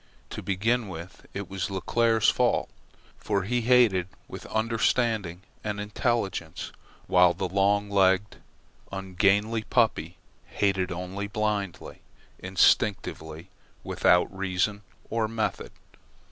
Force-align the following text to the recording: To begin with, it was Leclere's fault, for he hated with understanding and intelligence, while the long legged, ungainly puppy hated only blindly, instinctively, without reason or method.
To 0.31 0.41
begin 0.41 0.87
with, 0.87 1.27
it 1.31 1.47
was 1.47 1.69
Leclere's 1.69 2.27
fault, 2.31 2.69
for 3.19 3.43
he 3.43 3.61
hated 3.61 4.07
with 4.27 4.47
understanding 4.47 5.43
and 5.63 5.79
intelligence, 5.79 6.71
while 7.05 7.35
the 7.35 7.47
long 7.47 7.87
legged, 7.87 8.37
ungainly 8.91 9.61
puppy 9.61 10.17
hated 10.47 10.91
only 10.91 11.27
blindly, 11.27 12.01
instinctively, 12.39 13.49
without 13.83 14.35
reason 14.35 14.81
or 15.11 15.27
method. 15.27 15.71